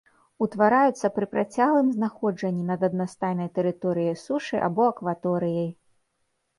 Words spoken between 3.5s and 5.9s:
тэрыторыяй сушы або акваторыяй.